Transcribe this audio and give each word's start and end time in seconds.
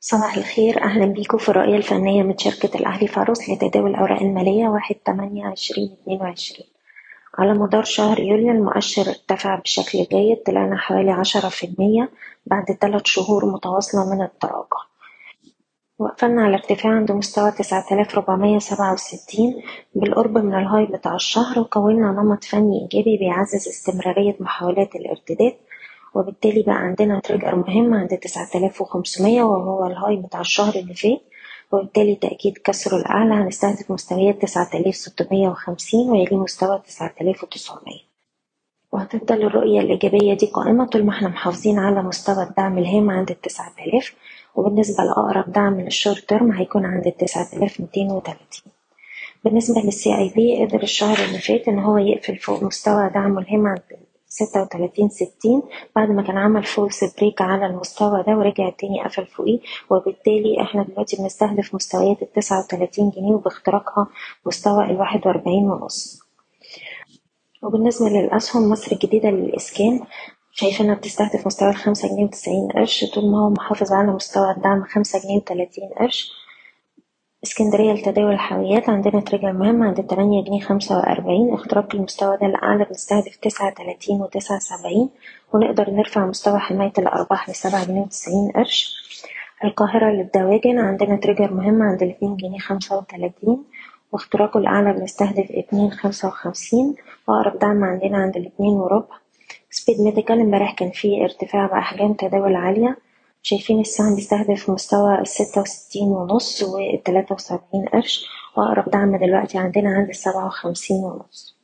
صباح 0.00 0.36
الخير. 0.36 0.82
أهلا 0.82 1.06
بيكم 1.06 1.38
في 1.38 1.48
الرؤية 1.48 1.76
الفنية 1.76 2.22
من 2.22 2.38
شركة 2.38 2.78
الأهلي 2.78 3.06
فاروس 3.08 3.50
لتداول 3.50 3.90
الأوراق 3.90 4.22
المالية 4.22 4.68
واحد 4.68 4.94
تمانية 4.94 5.46
عشرين 5.46 5.96
اتنين 6.02 6.20
وعشرين. 6.20 6.66
على 7.38 7.54
مدار 7.54 7.84
شهر 7.84 8.20
يوليو 8.20 8.50
المؤشر 8.50 9.02
ارتفع 9.08 9.54
بشكل 9.54 9.98
جيد 10.12 10.36
طلعنا 10.46 10.76
حوالي 10.76 11.10
عشرة 11.10 11.48
في 11.48 11.66
المية 11.66 12.10
بعد 12.46 12.64
تلات 12.64 13.06
شهور 13.06 13.46
متواصلة 13.46 14.14
من 14.14 14.22
التراجع. 14.22 14.80
وقفلنا 15.98 16.42
على 16.44 16.54
ارتفاع 16.54 16.92
عند 16.92 17.12
مستوى 17.12 17.50
تسعة 17.50 17.84
آلاف 17.92 18.14
ربعمية 18.14 18.58
سبعة 18.58 18.92
وستين 18.92 19.62
بالقرب 19.94 20.38
من 20.38 20.54
الهاي 20.54 20.86
بتاع 20.86 21.14
الشهر 21.14 21.58
وكونا 21.60 22.12
نمط 22.12 22.44
فني 22.44 22.80
إيجابي 22.82 23.16
بيعزز 23.16 23.68
استمرارية 23.68 24.36
محاولات 24.40 24.96
الارتداد 24.96 25.52
وبالتالي 26.14 26.62
بقى 26.62 26.74
عندنا 26.76 27.20
trigger 27.20 27.56
مهم 27.56 27.94
عند 27.94 28.08
تسعة 28.18 28.48
آلاف 28.54 28.80
وخمسمية 28.80 29.42
وهو 29.42 29.86
ال 29.86 29.92
high 29.92 30.16
بتاع 30.16 30.40
الشهر 30.40 30.74
اللي 30.74 30.94
فات. 30.94 31.20
وبالتالي 31.72 32.14
تأكيد 32.14 32.58
كسره 32.58 32.96
الأعلى 32.96 33.34
هنستهدف 33.34 33.90
مستويات 33.90 34.42
تسعة 34.42 34.70
آلاف 34.74 34.94
ستمية 34.96 35.48
وخمسين 35.48 36.10
ويلي 36.10 36.36
مستوى 36.36 36.82
تسعة 36.86 37.14
آلاف 37.20 37.44
وتسعمية. 37.44 38.00
وهتفضل 38.92 39.42
الرؤية 39.42 39.80
الإيجابية 39.80 40.34
دي 40.34 40.46
قائمة 40.46 40.86
طول 40.86 41.04
ما 41.04 41.10
إحنا 41.12 41.28
محافظين 41.28 41.78
على 41.78 42.02
مستوى 42.02 42.42
الدعم 42.42 42.78
الهام 42.78 43.10
عند 43.10 43.30
التسعة 43.30 43.72
آلاف. 43.86 44.14
وبالنسبة 44.54 45.04
لأقرب 45.04 45.52
دعم 45.52 45.80
لل 45.80 45.94
short 45.94 46.28
term 46.28 46.52
هيكون 46.52 46.84
عند 46.84 47.06
التسعة 47.06 47.48
آلاف 47.56 47.80
ميتين 47.80 48.10
وتلاتين. 48.10 48.72
بالنسبة 49.44 49.80
لل 49.80 50.18
CIB 50.18 50.64
قدر 50.66 50.82
الشهر 50.82 51.18
اللي 51.24 51.38
فات 51.38 51.68
إن 51.68 51.78
هو 51.78 51.98
يقفل 51.98 52.36
فوق 52.36 52.62
مستوى 52.62 53.10
دعمه 53.14 53.40
الهام 53.40 53.66
عند 53.66 53.80
ستة 54.32 54.62
وتلاتين 54.62 55.08
ستين 55.08 55.62
بعد 55.96 56.08
ما 56.10 56.22
كان 56.22 56.38
عمل 56.38 56.64
false 56.64 57.04
break 57.18 57.42
على 57.42 57.66
المستوى 57.66 58.22
ده 58.26 58.32
ورجع 58.32 58.70
تاني 58.70 59.02
قفل 59.04 59.26
فوقيه 59.26 59.58
وبالتالي 59.90 60.62
إحنا 60.62 60.82
دلوقتي 60.82 61.16
بنستهدف 61.16 61.74
مستويات 61.74 62.22
التسعة 62.22 62.64
وتلاتين 62.64 63.10
جنيه 63.10 63.32
وباختراقها 63.34 64.06
مستوى 64.46 64.84
الواحد 64.84 65.26
وأربعين 65.26 65.64
ونص. 65.70 66.20
وبالنسبة 67.62 68.08
للأسهم 68.08 68.70
مصر 68.70 68.92
الجديدة 68.92 69.30
للإسكان 69.30 70.00
شايفة 70.52 70.84
إنها 70.84 70.94
بتستهدف 70.94 71.46
مستوى 71.46 71.68
الخمسة 71.70 72.08
جنيه 72.08 72.24
وتسعين 72.24 72.68
قرش 72.68 73.04
طول 73.14 73.30
ما 73.30 73.38
هو 73.44 73.50
محافظ 73.50 73.92
على 73.92 74.12
مستوى 74.12 74.50
الدعم 74.50 74.84
خمسة 74.84 75.22
جنيه 75.22 75.36
وتلاتين 75.36 75.88
قرش. 75.98 76.32
اسكندرية 77.44 77.92
لتداول 77.92 78.32
الحاويات 78.32 78.88
عندنا 78.88 79.20
trigger 79.20 79.52
مهم 79.52 79.82
عند 79.82 80.02
تمانية 80.06 80.44
جنيه 80.44 80.60
خمسة 80.60 80.98
وأربعين 80.98 81.54
اختراق 81.54 81.94
المستوى 81.94 82.36
ده 82.36 82.46
الأعلى 82.46 82.84
بنستهدف 82.84 83.36
تسعة 83.36 83.70
تلاتين 83.74 84.20
وتسعة 84.22 84.58
سبعين 84.58 85.08
ونقدر 85.52 85.90
نرفع 85.90 86.26
مستوى 86.26 86.58
حماية 86.58 86.92
الأرباح 86.98 87.50
لسبعة 87.50 87.84
جنيه 87.86 88.00
وتسعين 88.00 88.50
قرش. 88.56 89.00
القاهرة 89.64 90.10
للدواجن 90.10 90.78
عندنا 90.78 91.16
trigger 91.16 91.54
مهم 91.54 91.82
عند 91.82 92.02
الاتنين 92.02 92.36
جنيه 92.36 92.58
خمسة 92.58 92.98
وتلاتين 92.98 93.64
واختراقه 94.12 94.58
الأعلى 94.58 94.92
بنستهدف 94.92 95.46
اتنين 95.50 95.90
خمسة 95.90 96.28
وخمسين 96.28 96.94
وأقرب 97.28 97.58
دعم 97.58 97.84
عندنا 97.84 98.18
عند 98.18 98.36
الاتنين 98.36 98.74
وربع. 98.74 99.16
سبيد 99.70 100.00
ميديكال 100.00 100.40
امبارح 100.40 100.74
كان 100.74 100.90
فيه 100.90 101.24
ارتفاع 101.24 101.66
بأحجام 101.66 102.12
تداول 102.14 102.54
عالية 102.56 102.96
شايفين 103.42 103.80
السهم 103.80 104.14
بيستهدف 104.14 104.70
مستوى 104.70 105.20
الستة 105.20 105.60
وستين 105.60 106.08
ونص 106.08 106.62
والتلاتة 106.62 107.34
وسبعين 107.34 107.88
قرش 107.92 108.26
وأقرب 108.56 108.90
دعم 108.90 109.16
دلوقتي 109.16 109.58
عندنا 109.58 109.90
عند 109.90 110.08
السبعة 110.08 110.46
وخمسين 110.46 110.96
ونص. 111.04 111.56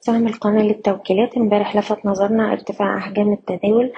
سهم 0.00 0.26
القناة 0.26 0.62
للتوكيلات 0.62 1.36
امبارح 1.36 1.76
لفت 1.76 2.06
نظرنا 2.06 2.52
ارتفاع 2.52 2.98
أحجام 2.98 3.32
التداول. 3.32 3.92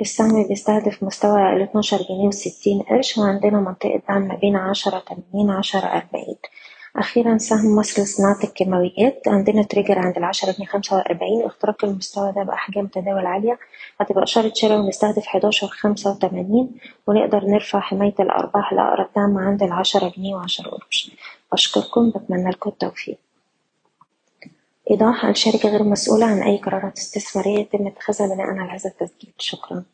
السهم 0.00 0.48
بيستهدف 0.48 1.02
مستوى 1.02 1.52
الاتناشر 1.52 1.96
جنيه 1.96 2.28
وستين 2.28 2.82
قرش 2.82 3.18
وعندنا 3.18 3.60
منطقة 3.60 4.02
دعم 4.08 4.22
ما 4.28 4.34
بين 4.34 4.56
عشرة 4.56 4.98
تمانين 4.98 5.50
عشرة 5.50 5.86
أربعين. 5.86 6.35
أخيرا 6.96 7.38
سهم 7.38 7.76
مصر 7.76 8.02
لصناعة 8.02 8.38
الكيماويات 8.44 9.22
عندنا 9.28 9.62
تريجر 9.62 9.98
عند 9.98 10.16
العشرة 10.16 10.52
جنيه 10.52 10.66
خمسة 10.66 10.96
وأربعين 10.96 11.42
اختراق 11.44 11.84
المستوى 11.84 12.32
ده 12.32 12.42
بأحجام 12.42 12.86
تداول 12.86 13.26
عالية 13.26 13.58
هتبقى 14.00 14.22
إشارة 14.22 14.52
شراء 14.54 14.78
ونستهدف 14.78 15.26
حداشر 15.26 15.66
خمسة 15.66 16.10
وتمانين 16.10 16.70
ونقدر 17.06 17.44
نرفع 17.44 17.80
حماية 17.80 18.14
الأرباح 18.20 18.72
لأقرب 18.72 19.08
دعم 19.16 19.38
عند 19.38 19.62
العشرة 19.62 20.12
جنيه 20.16 20.34
وعشرة 20.34 20.70
قرش 20.70 21.10
بشكركم 21.52 22.10
بتمنى 22.10 22.50
لكم 22.50 22.70
التوفيق. 22.70 23.18
إيضاح 24.90 25.24
الشركة 25.24 25.68
غير 25.68 25.82
مسؤولة 25.82 26.26
عن 26.26 26.42
أي 26.42 26.56
قرارات 26.56 26.98
استثمارية 26.98 27.58
يتم 27.58 27.86
اتخاذها 27.86 28.34
بناء 28.34 28.46
على 28.46 28.70
هذا 28.70 28.90
التسجيل. 28.90 29.32
شكرا. 29.38 29.84